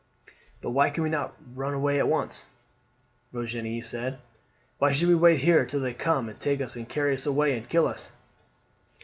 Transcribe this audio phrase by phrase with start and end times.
[0.63, 2.47] "But why can we not run away at once?"
[3.31, 4.17] Virginie said.
[4.79, 7.55] "Why should we wait here till they come and take us and carry us away
[7.55, 8.11] and kill us?"